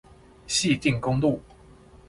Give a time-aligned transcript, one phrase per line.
[0.47, 1.39] 汐碇公路